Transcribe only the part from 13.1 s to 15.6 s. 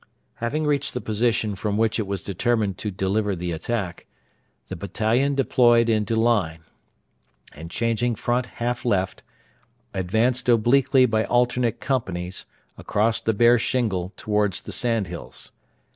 the bare shingle towards the sandhills.